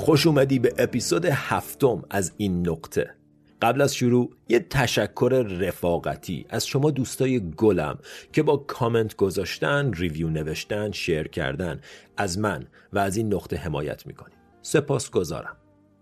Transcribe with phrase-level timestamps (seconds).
[0.00, 3.14] خوش اومدی به اپیزود هفتم از این نقطه.
[3.62, 7.98] قبل از شروع یه تشکر رفاقتی از شما دوستای گلم
[8.32, 11.80] که با کامنت گذاشتن، ریویو نوشتن، شیر کردن
[12.16, 14.34] از من و از این نقطه حمایت می‌کنی.
[14.62, 15.56] سپاس گذارم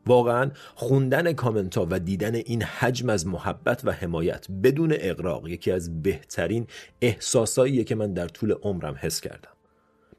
[0.06, 5.70] واقعا خوندن کامنت ها و دیدن این حجم از محبت و حمایت بدون اقراق یکی
[5.70, 6.66] از بهترین
[7.00, 9.57] احساساییه که من در طول عمرم حس کردم.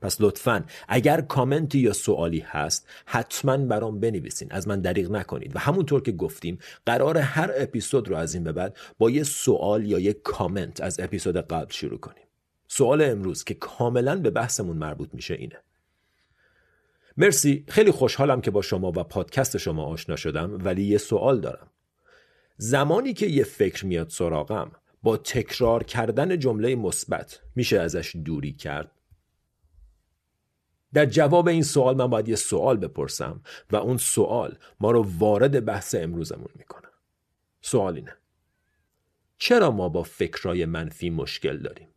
[0.02, 4.52] پس لطفا اگر کامنتی یا سوالی هست حتما برام بنویسین.
[4.52, 5.56] از من دریغ نکنید.
[5.56, 9.86] و همونطور که گفتیم قرار هر اپیزود رو از این به بعد با یه سوال
[9.86, 12.24] یا یه کامنت از اپیزود قبل شروع کنیم.
[12.68, 15.58] سوال امروز که کاملا به بحثمون مربوط میشه اینه.
[17.18, 17.66] مرسی.
[17.68, 21.68] خیلی خوشحالم که با شما و پادکست شما آشنا شدم ولی یه سوال دارم.
[22.58, 24.72] زمانی که یه فکر میاد سراغم
[25.04, 28.92] با تکرار کردن جمله مثبت میشه ازش دوری کرد؟
[30.94, 35.66] در جواب این سوال من باید یه سوال بپرسم و اون سوال ما رو وارد
[35.66, 36.88] بحث امروزمون می‌کنه
[37.62, 38.16] سوال اینه
[39.38, 41.88] چرا ما با فکرای منفی مشکل داریم؟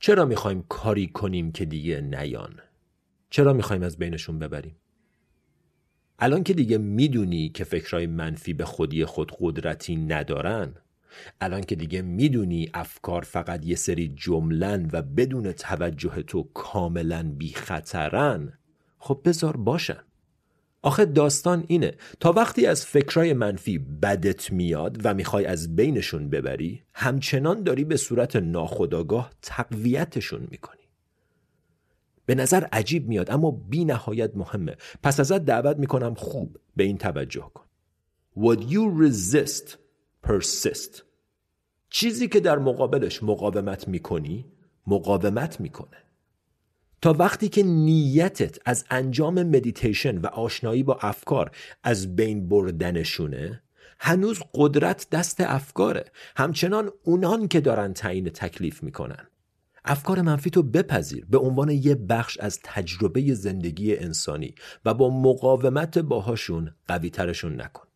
[0.00, 2.60] چرا می‌خوایم کاری کنیم که دیگه نیان؟
[3.30, 4.76] چرا می‌خوایم از بینشون ببریم؟
[6.18, 10.74] الان که دیگه می‌دونی که فکرای منفی به خودی خود قدرتی ندارن
[11.40, 17.52] الان که دیگه می‌دونی افکار فقط یه سری جملن و بدون توجه تو کاملا بی
[17.52, 18.52] خطرن
[18.98, 20.02] خب بذار باشن.
[20.82, 26.82] آخه داستان اینه تا وقتی از فکرای منفی بدت میاد و می‌خوای از بینشون ببری
[26.94, 30.82] همچنان داری به صورت ناخداگاه تقویتشون می‌کنی.
[32.26, 34.76] به نظر عجیب میاد اما بی نهایت مهمه.
[35.02, 37.64] پس ازت دعوت می‌کنم خوب به این توجه کن.
[38.38, 39.76] What you resist
[40.26, 41.05] persist?
[41.90, 44.44] چیزی که در مقابلش مقاومت می‌کنی
[44.86, 45.96] مقاومت می‌کنه.
[47.02, 51.50] تا وقتی که نیتت از انجام مدیتیشن و آشنایی با افکار
[51.82, 53.62] از بین بردنشونه
[53.98, 56.04] هنوز قدرت دست افکاره.
[56.36, 59.26] همچنان اونان که دارن تعیین تکلیف می‌کنن.
[59.84, 64.54] افکار منفی تو بپذیر به عنوان یه بخش از تجربه زندگی انسانی
[64.84, 67.86] و با مقاومت باهاشون قوی ترشون نکن.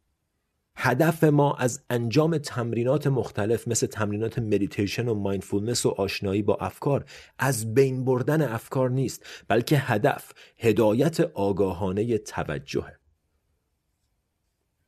[0.83, 7.05] هدف ما از انجام تمرینات مختلف مثل تمرینات مدیتیشن و mindfulness و آشنایی با افکار
[7.39, 12.99] از بین بردن افکار نیست بلکه هدف هدایت آگاهانه توجهه.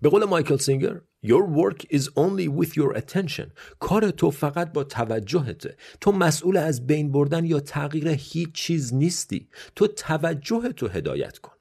[0.01, 3.51] به قول مایکل سینگر Your work is only with your attention.
[3.79, 5.77] کار تو فقط با توجهته.
[6.01, 9.49] تو مسئول از بین بردن یا تغییر هیچ چیز نیستی.
[9.77, 11.53] تو توجه تو هدایت کن.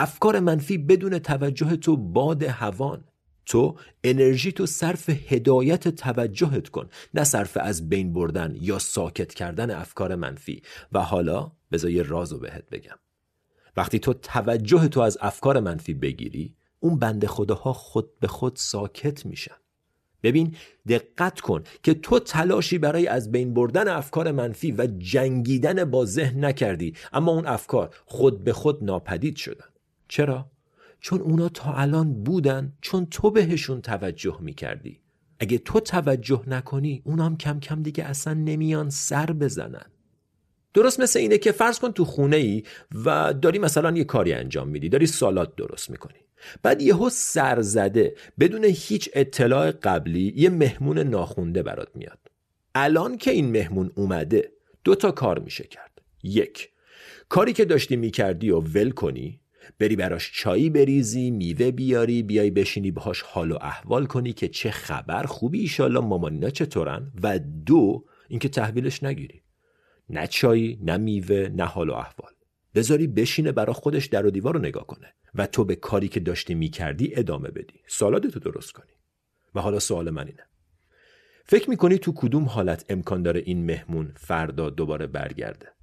[0.00, 3.04] افکار منفی بدون توجه تو باد هوان.
[3.46, 9.70] تو انرژی تو صرف هدایت توجهت کن نه صرف از بین بردن یا ساکت کردن
[9.70, 10.62] افکار منفی.
[10.92, 12.96] و حالا بذار یه رازو بهت بگم.
[13.76, 19.26] وقتی تو توجه تو از افکار منفی بگیری اون بند خداها خود به خود ساکت
[19.26, 19.56] میشن.
[20.22, 20.56] ببین
[20.88, 26.44] دقت کن که تو تلاشی برای از بین بردن افکار منفی و جنگیدن با ذهن
[26.44, 29.66] نکردی اما اون افکار خود به خود ناپدید شدن.
[30.08, 30.50] چرا؟
[31.06, 35.00] چون اونا تا الان بودن چون تو بهشون توجه می‌کردی.
[35.38, 39.86] اگه تو توجه نکنی اونام کم کم دیگه اصلا نمیان سر بزنن.
[40.74, 42.62] درست مثل اینه که فرض کن تو خونه ای
[43.04, 46.18] و داری مثلا یه کاری انجام میدی داری سالات درست می‌کنی.
[46.62, 52.18] بعد یهو سر زده بدون هیچ اطلاع قبلی یه مهمون ناخونده برات میاد.
[52.74, 54.52] الان که این مهمون اومده
[54.84, 56.02] دو تا کار میشه کرد.
[56.22, 56.70] یک
[57.28, 59.40] کاری که داشتی می‌کردی و ول کنی
[59.78, 64.70] بری براش چایی بریزی میوه بیاری بیای بشینی باهاش حال و احوال کنی که چه
[64.70, 69.42] خبر خوبی ایشالله مامانینا چطورن؟ و دو اینکه تحویلش نگیری.
[70.10, 72.32] نه چایی نه میوه نه حال و احوال.
[72.74, 76.20] بذاری بشینه برا خودش در و دیوار رو نگاه کنه و تو به کاری که
[76.20, 77.80] داشتی می‌کردی ادامه بدی.
[77.86, 78.92] سالادتو درست کنی.
[79.54, 80.42] و حالا سوال من اینه
[81.44, 85.75] فکر می‌کنی تو کدوم حالت امکان داره این مهمون فردا دوباره برگرده؟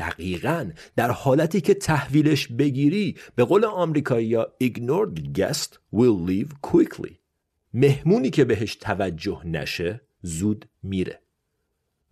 [0.00, 7.12] دقیقا در حالتی که تحویلش بگیری به قول آمریکایی یا ignored guest will leave quickly.
[7.74, 11.20] مهمونی که بهش توجه نشه زود میره.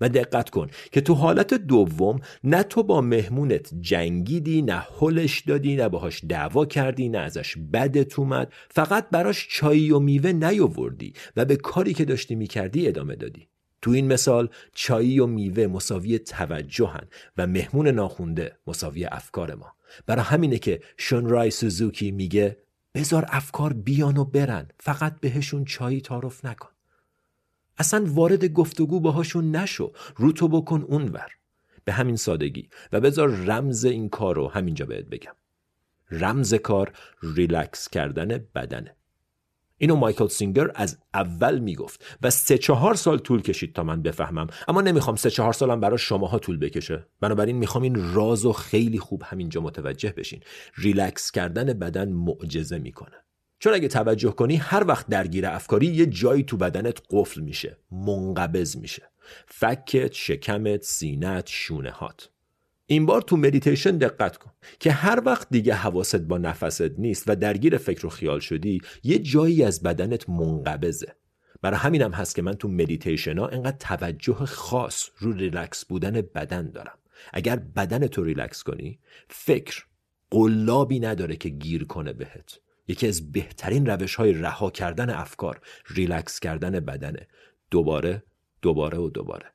[0.00, 5.76] و دقت کن که تو حالت دوم نه تو با مهمونت جنگیدی نه حلش دادی
[5.76, 11.44] نه باهاش دعوا کردی نه ازش بدت اومد فقط براش چایی و میوه نیاوردی و
[11.44, 13.48] به کاری که داشتی می‌کردی ادامه دادی.
[13.82, 19.74] تو این مثال چایی و میوه مساوی توجهن و مهمون ناخونده مساوی افکار ما.
[20.06, 22.56] برای همینه که شونرای سوزوکی میگه
[22.94, 26.70] بذار افکار بیان و برن فقط بهشون چایی تعارف نکن.
[27.78, 31.30] اصلا وارد گفتگو باهاشون نشو رو تو بکن اونور.
[31.84, 32.68] به همین سادگی.
[32.92, 35.34] و بذار رمز این کار رو همینجا بهت بگم.
[36.10, 36.92] رمز کار
[37.22, 38.97] ریلکس کردن بدنه.
[39.78, 44.46] اینو مایکل سینگر از اول می‌گفت و سه چهار سال طول کشید تا من بفهمم.
[44.68, 47.06] اما نمی‌خوام سه چهار سالم برای شماها طول بکشه.
[47.20, 50.40] بنابراین می‌خوام این راز رو خیلی خوب همینجا متوجه بشین.
[50.76, 53.16] ریلکس کردن بدن معجزه می‌کنه.
[53.58, 58.76] چون اگه توجه کنی هر وقت درگیر افکاری یه جایی تو بدنت قفل میشه منقبض
[58.76, 59.10] میشه.
[59.46, 62.30] فکت، شکمت، سینه‌ت، شونه هات
[62.90, 64.50] این بار تو مدیتیشن دقت کن
[64.80, 69.18] که هر وقت دیگه حواست با نفست نیست و درگیر فکر و خیال شدی یه
[69.18, 71.14] جایی از بدنت منقبضه.
[71.62, 76.70] برای همینم هست که من تو مدیتیشن ها انقدر توجه خاص رو ریلکس بودن بدن
[76.70, 76.98] دارم.
[77.32, 78.98] اگر بدن تو ریلکس کنی
[79.28, 79.84] فکر
[80.30, 82.58] قلابی نداره که گیر کنه بهت.
[82.88, 87.28] یکی از بهترین روش های رها کردن افکار ریلکس کردن بدنه.
[87.70, 88.22] دوباره
[88.62, 89.46] دوباره و دوباره.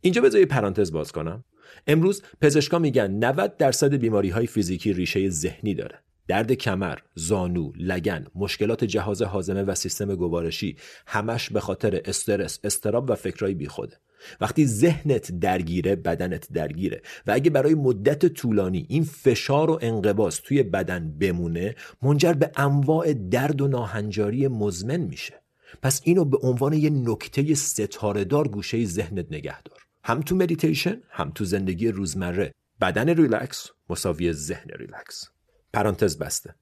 [0.00, 1.44] اینجا بذار پرانتز باز کنم.
[1.86, 5.98] امروز پزشکا میگن 90 درصد بیماری های فیزیکی ریشه ذهنی داره.
[6.28, 10.76] درد کمر، زانو، لگن، مشکلات جهاز هاضمه و سیستم گوارشی
[11.06, 13.96] همش به خاطر استرس، استراب و فکرای بیخوده.
[14.40, 20.62] وقتی ذهنت درگیره بدنت درگیره و اگه برای مدت طولانی این فشار و انقباس توی
[20.62, 25.34] بدن بمونه منجر به انواع درد و ناهنجاری مزمن میشه.
[25.82, 29.85] پس اینو به عنوان یه نکته ستاره دار گوشه ذهنت نگه دار.
[30.06, 32.54] هم تو مدیتیشن هم تو زندگی روزمره.
[32.80, 35.30] بدن ریلکس مساوی ذهن ریلکس.
[35.72, 36.54] پرانتز بسته.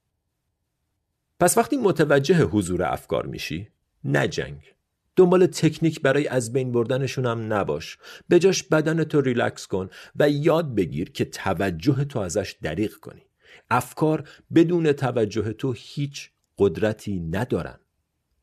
[1.41, 3.69] پس وقتی متوجه حضور افکار میشی
[4.05, 4.75] نجنگ
[5.17, 7.99] دنبال تکنیک برای از بین بردنشون هم نباش.
[8.31, 13.23] بجاش بدن تو ریلکس کن و یاد بگیر که توجه تو ازش دریغ کنی.
[13.71, 17.79] افکار بدون توجه تو هیچ قدرتی ندارن.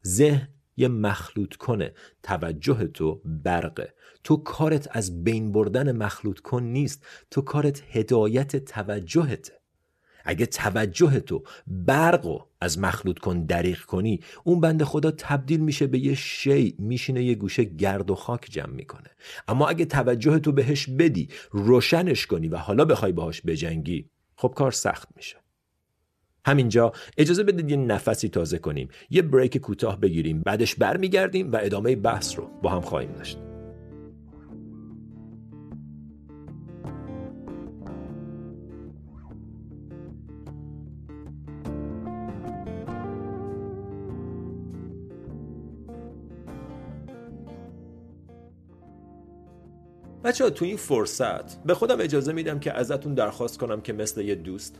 [0.05, 0.47] ذهن
[0.77, 1.93] یه مخلوط کنه.
[2.23, 3.93] توجه تو برقه.
[4.23, 7.05] تو کارت از بین بردن مخلوط کن نیست.
[7.31, 9.61] تو کارت هدایت توجهته
[10.25, 15.87] اگه توجه تو برق و از مخلوط کن دریغ کنی اون بند خدا تبدیل میشه
[15.87, 19.09] به یه شی میشینه یه گوشه گرد و خاک جمع می‌کنه.
[19.47, 24.71] اما اگه توجه تو بهش بدی روشنش کنی و حالا بخوای باهاش بجنگی خب کار
[24.71, 25.40] سخت میشه.
[26.45, 31.95] همینجا اجازه بدید یه نفسی تازه کنیم یه بریک کوتاه بگیریم بعدش برمیگردیم و ادامه
[31.95, 33.37] بحث رو با هم خواهیم داشت.
[50.23, 54.21] بچه ها تو این فرصت به خودم اجازه میدم که ازتون درخواست کنم که مثل
[54.21, 54.79] یه دوست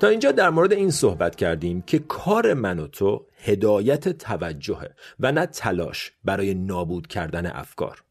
[0.00, 5.32] تا اینجا در مورد این صحبت کردیم که کار من و تو هدایت توجهه و
[5.32, 8.04] نه تلاش برای نابود کردن افکار.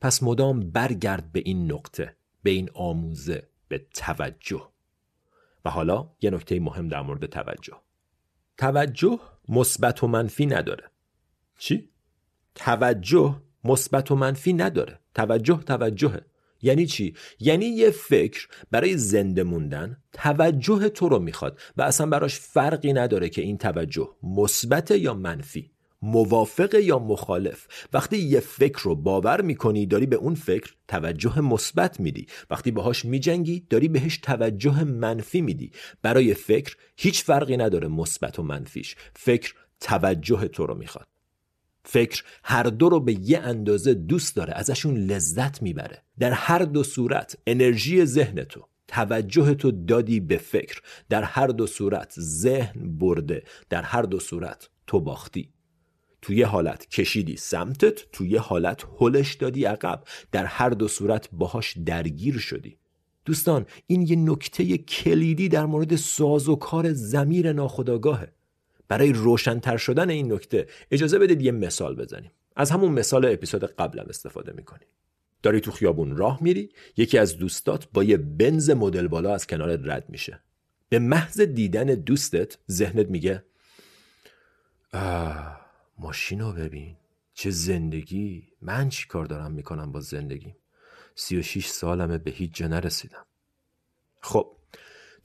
[0.00, 4.68] پس مدام برگرد به این نقطه به این آموزه به توجه.
[5.64, 7.76] و حالا یه نکته مهم در مورد توجه.
[8.58, 10.90] توجه مثبت و منفی نداره.
[11.58, 11.90] چی؟
[12.54, 15.00] توجه مثبت و منفی نداره.
[15.14, 16.20] توجه توجهه.
[16.62, 22.38] یعنی چی؟ یعنی یه فکر برای زنده موندن توجه تو رو می‌خواد و اصلا براش
[22.38, 25.70] فرقی نداره که این توجه مثبت یا منفی
[26.02, 27.66] موافق یا مخالف.
[27.92, 32.26] وقتی یه فکر رو باور می‌کنی داری به اون فکر توجه مثبت میدی.
[32.50, 35.70] وقتی باهاش میجنگی داری بهش توجه منفی میدی.
[36.02, 38.96] برای فکر هیچ فرقی نداره مثبت و منفیش.
[39.14, 41.15] فکر توجه تو رو می‌خواد.
[41.88, 46.02] فکر هر دو رو به یه اندازه دوست داره ازشون لذت می‌بره.
[46.18, 50.80] در هر دو صورت انرژی ذهن تو توجه تو دادی به فکر.
[51.08, 55.52] در هر دو صورت ذهن برده در هر دو صورت تو باختی.
[56.22, 60.04] توی حالت کشیدی سمتت توی حالت هلش دادی عقب.
[60.32, 62.78] در هر دو صورت باهاش درگیر شدی.
[63.24, 68.32] دوستان این یه نکته کلیدی در مورد ساز و کار زمیر ناخداگاهه
[68.88, 72.30] برای روشنتر شدن این نکته اجازه بدید یه مثال بزنیم.
[72.56, 74.88] از همون مثال اپیزود قبلم استفاده می‌کنیم.
[75.42, 79.80] داری تو خیابون راه میری یکی از دوستات با یه بنز مدل بالا از کنارت
[79.84, 80.40] رد میشه.
[80.88, 83.44] به محض دیدن دوستت ذهنت میگه
[84.92, 85.60] آه
[85.98, 86.96] ماشین رو ببین
[87.34, 88.48] چه زندگی.
[88.62, 90.54] من چی کار دارم می‌کنم با زندگی
[91.14, 93.26] سی و شیش سالمه به هیچ جا نرسیدم.
[94.20, 94.55] خب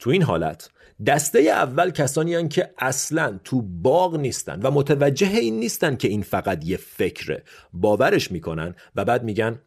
[0.02, 0.70] تو این حالت
[1.06, 6.22] دسته اول کسانی هن که اصلا تو باغ نیستن و متوجه این نیستن که این
[6.22, 7.44] فقط یه فکره.
[7.74, 9.60] باورش می‌کنن و بعد میگن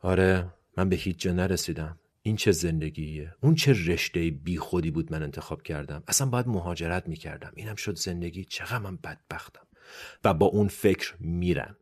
[0.00, 1.98] آره من به هیچ جا نرسیدم.
[2.22, 7.08] این چه زندگیه؟ اون چه رشته بی خودی بود من انتخاب کردم؟ اصلا باید مهاجرت
[7.08, 7.52] می‌کردم.
[7.56, 8.44] اینم شد زندگی.
[8.44, 9.66] چقدر من بدبختم.
[10.24, 11.76] و با اون فکر میرن.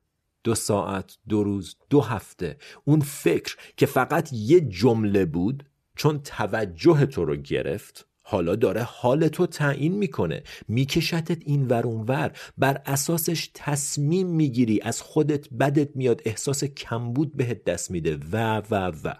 [0.44, 2.56] دو ساعت دو روز دو هفته.
[2.84, 5.64] اون فکر که فقط یه جمله بود
[5.96, 10.42] چون توجه تو رو گرفت حالا داره حال تو تعیین می‌کنه.
[10.68, 12.32] میکشتت این ور ور.
[12.58, 14.80] بر اساسش تصمیم می‌گیری.
[14.82, 16.22] از خودت بدت میاد.
[16.24, 18.18] احساس کمبود بهت دست میده.
[18.32, 19.14] و و و.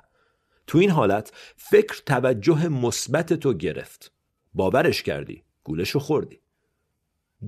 [0.67, 4.13] تو این حالت فکر توجه مثبت تو گرفت.
[4.55, 5.43] باورش کردی.
[5.65, 6.41] گولشو خوردی.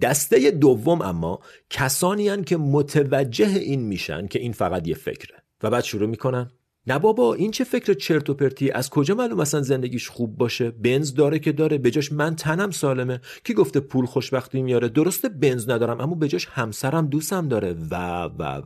[0.00, 1.40] دسته دوم اما
[1.71, 5.43] کسانی هن که متوجه این میشن که این فقط یه فکره.
[5.62, 6.50] و بعد شروع می‌کنن
[6.87, 10.71] نه بابا این چه فکر چرت و پرتی؟ از کجا معلوم اصلا زندگیش خوب باشه؟
[10.71, 13.21] بنز داره که داره بجاش من تنم سالمه.
[13.45, 17.76] کی گفته پول خوشبختی میاره؟ درسته بنز ندارم اما بجاش همسرم دوستم داره.
[17.91, 18.64] و و و.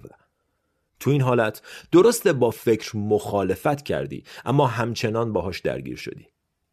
[1.01, 6.27] تو این حالت درسته با فکر مخالفت کردی اما همچنان باهاش درگیر شدی.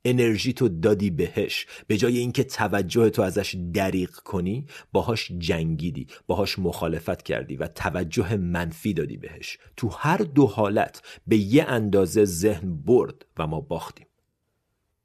[0.06, 1.68] انرژی تو دادی بهش.
[1.88, 8.38] به جای اینکه توجه تو ازش دریق کنی باهاش جنگیدی باهاش مخالفت کردی و توجه
[8.38, 9.58] منفی دادی بهش.
[9.78, 14.08] تو هر دو حالت به یه اندازه ذهن برد و ما باختیم.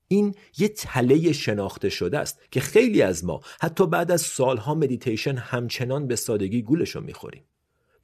[0.09, 5.37] این یه تله شناخته شده است که خیلی از ما حتی بعد از سالها مدیتیشن
[5.37, 7.45] همچنان به سادگی گولشو می‌خوریم.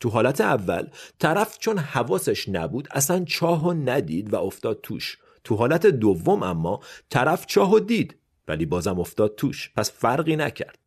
[0.01, 0.89] تو حالت اول
[1.19, 5.19] طرف چون حواسش نبود اصلا چاه ندید و افتاد توش.
[5.47, 8.17] تو حالت دوم اما طرف چاه و دید
[8.49, 9.73] ولی بازم افتاد توش.
[9.77, 10.79] پس فرقی نکرد.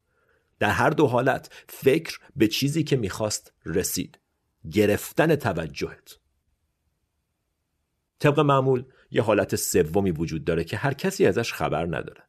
[0.59, 4.19] در هر دو حالت فکر به چیزی که می‌خواست رسید.
[4.71, 6.19] گرفتن توجهت.
[8.19, 12.23] طبق معمول یه حالت سومی وجود داره که هر کسی ازش خبر نداره.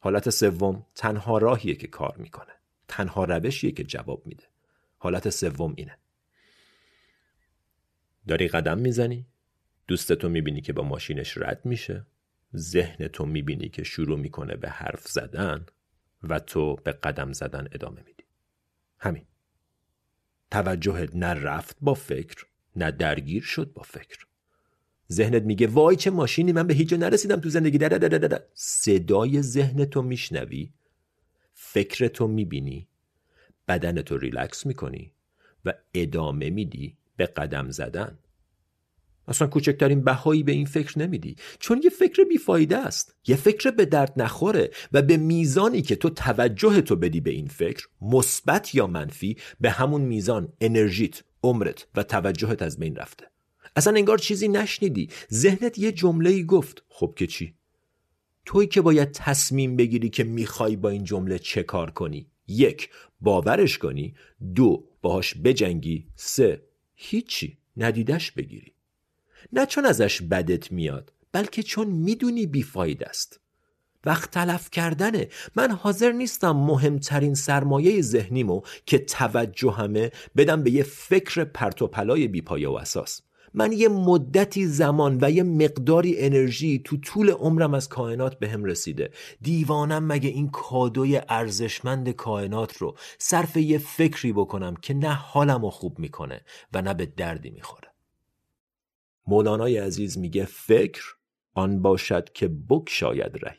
[0.00, 2.52] حالت سوم تنها راهیه که کار می‌کنه.
[2.88, 4.44] تنها روشیه که جواب میده.
[4.98, 5.98] حالت سوم اینه.
[8.28, 9.26] داری قدم می‌زنی؟
[9.88, 12.06] دوستتو می‌بینی که با ماشینش رد میشه.
[12.56, 15.66] ذهن تو می‌بینی که شروع می‌کنه به حرف زدن
[16.22, 18.24] و تو به قدم زدن ادامه میدی.
[18.98, 19.24] همین.
[20.50, 24.26] توجهت نه رفت با فکر نه درگیر شد با فکر.
[25.12, 27.78] ذهنت میگه وای چه ماشینی من به هیچ جا نرسیدم تو زندگی.
[27.78, 30.72] در در در صدای ذهن تو میشنوی
[31.52, 32.88] فکر تو می‌بینی
[33.68, 35.12] بدن تو ریلکس می‌کنی
[35.64, 38.18] و ادامه میدی به قدم زدن.
[39.28, 41.36] اصلا کوچکترین بهایی به این فکر نمیدی.
[41.58, 43.14] چون یه فکر بیفایده است.
[43.26, 47.46] یه فکر به درد نخوره و به میزانی که تو توجه تو بدی به این
[47.46, 53.26] فکر مثبت یا منفی به همون میزان انرژیت عمرت و توجهت از بین رفته.
[53.76, 55.08] اصلا انگار چیزی نشنیدی.
[55.32, 56.82] ذهنت یه جمله ای گفت.
[56.88, 57.54] خب که چی؟
[58.44, 62.26] توی که باید تصمیم بگیری که می‌خوای با این جمله چه کار کنی.
[62.48, 62.90] یک
[63.20, 64.14] باورش کنی.
[64.54, 66.06] دو باهاش بجنگی.
[66.14, 66.62] سه
[66.94, 67.58] هیچی.
[67.76, 68.75] ندیدش بگیری.
[69.52, 73.40] نه چون ازش بدت میاد بلکه چون می‌دونی بیفاید است.
[74.04, 75.28] وقت تلف کردنه.
[75.56, 82.72] من حاضر نیستم مهمترین سرمایه ذهنیمو که توجهمه بدم به یه فکر پرتوپلای بیپایه و
[82.72, 83.22] اساس.
[83.54, 88.64] من یه مدتی زمان و یه مقداری انرژی تو طول عمرم از کائنات به هم
[88.64, 89.10] رسیده.
[89.40, 95.98] دیوانم مگه این کادوی ارزشمند کائنات رو صرف یه فکری بکنم که نه حالمو خوب
[95.98, 96.40] می‌کنه
[96.72, 97.95] و نه به دردی می‌خوره.
[99.26, 101.04] مولانای عزیز میگه فکر
[101.54, 103.58] آن باشد که بک شاید رهی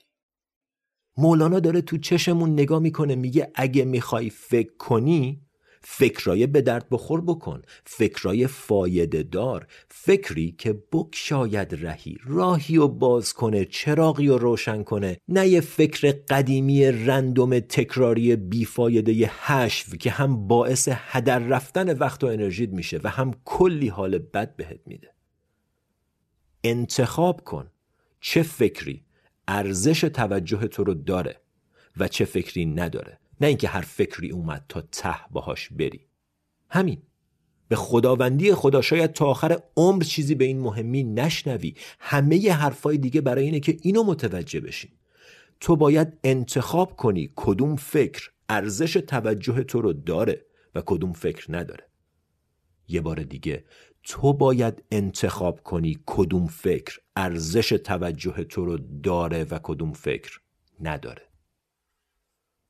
[1.18, 5.48] مولانا داره تو چشمون نگاه می‌کنه میگه اگه می‌خوای فکر کنی
[5.82, 12.88] فکرای به درد بخور بکن فکرای فایده دار فکری که بک شاید رهی راهی و
[12.88, 20.10] باز کنه چراغی و روشن کنه نه یه فکر قدیمی رندوم تکراری بیفایده حشو که
[20.10, 25.17] هم باعث هدر رفتن وقت و انرژیت میشه و هم کلی حال بد بهت میده.
[26.70, 27.72] انتخاب کن
[28.20, 29.04] چه فکری
[29.48, 31.42] ارزش توجه تو رو داره
[31.98, 33.20] و چه فکری نداره.
[33.42, 36.08] نه اینکه هر فکری اومد تا ته باهاش بری.
[36.70, 37.02] همین.
[37.68, 41.76] به خداوندی خدا شاید تا آخر عمر چیزی به این مهمی نشنوی.
[42.00, 44.92] همه ی حرفای دیگه برای اینه که اینو متوجه بشین.
[45.60, 50.46] تو باید انتخاب کنی کدوم فکر ارزش توجه تو رو داره
[50.76, 51.88] و کدوم فکر نداره.
[52.88, 53.66] یه بار دیگه
[54.08, 60.40] تو باید انتخاب کنی کدوم فکر ارزش توجه تو رو داره و کدوم فکر
[60.82, 61.22] نداره.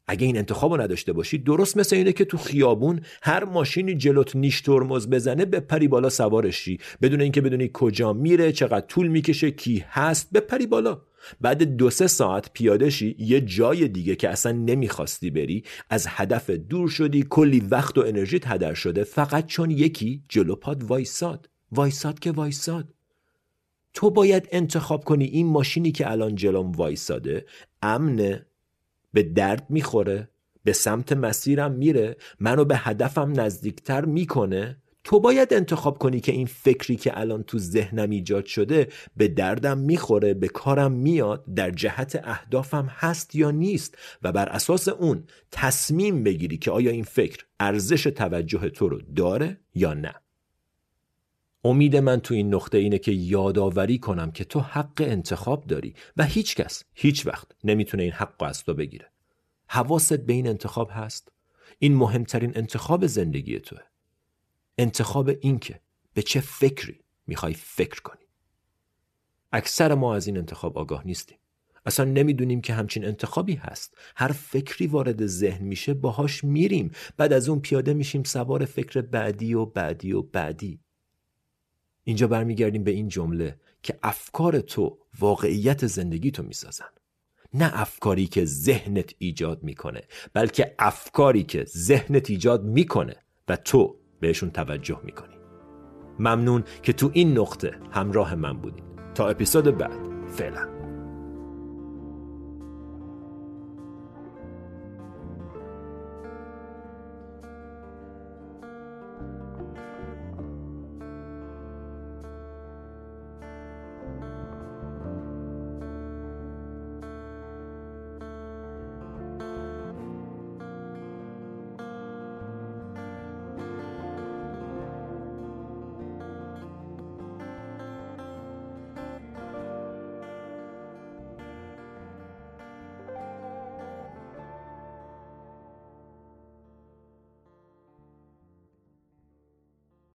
[0.08, 4.36] اگه این انتخاب رو نداشته باشی درست مثل اینه که تو خیابون هر ماشینی جلوت
[4.36, 6.80] نیش ترمز بزنه بپری بالا سوارشی.
[7.02, 11.02] بدون اینکه بدونی کجا میره چقدر طول می‌کشه کی هست بپری بالا.
[11.42, 16.50] بعد دو سه ساعت پیاده شی یه جای دیگه که اصلا نمی‌خواستی بری از هدف
[16.50, 21.50] دور شدی کلی وقت و انرژیت هدر شده فقط چون یکی جلو پاد وایساد.
[21.72, 22.94] وایساد که وایساد.
[23.94, 27.46] تو باید انتخاب کنی این ماشینی که الان جلوم وایساده
[27.82, 28.46] امنه
[29.14, 30.30] به درد می‌خوره
[30.64, 34.78] به سمت مسیرم میره منو به هدفم نزدیکتر می‌کنه.
[35.08, 38.88] تو باید انتخاب کنی که این فکری که الان تو ذهنم ایجاد شده
[39.18, 44.88] به دردم می‌خوره به کارم میاد در جهت اهدافم هست یا نیست و بر اساس
[44.88, 50.14] اون تصمیم بگیری که آیا این فکر ارزش توجه تو رو داره یا نه.
[51.64, 56.24] امید من تو این نقطه اینه که یادآوری کنم که تو حق انتخاب داری و
[56.24, 59.12] هیچ کس هیچ وقت نمی‌تونه این حق از تو بگیره.
[59.68, 61.32] حواست به این انتخاب هست؟
[61.80, 63.80] این مهمترین انتخاب زندگی توه.
[64.78, 65.80] انتخاب این که
[66.14, 68.26] به چه فکری می‌خوای فکر کنی.
[69.52, 71.38] اکثر ما از این انتخاب آگاه نیستیم.
[71.86, 73.98] اصلا نمی‌دونیم که همچین انتخابی هست.
[74.16, 76.92] هر فکری وارد ذهن میشه باهاش میریم.
[77.18, 80.80] بعد از اون پیاده میشیم سوار فکر بعدی و بعدی و بعدی.
[82.04, 86.90] اینجا برمیگردیم به این جمله که افکار تو واقعیت زندگی تو می‌سازن.
[87.54, 90.02] نه افکاری که ذهنت ایجاد می‌کنه
[90.34, 93.16] بلکه افکاری که ذهنت ایجاد می‌کنه
[93.48, 95.36] و تو بهشون توجه می‌کنی.
[96.20, 98.84] ممنون که تو این نقطه همراه من بودید.
[99.16, 100.00] تا اپیزود بعد.
[100.28, 100.77] فعلا.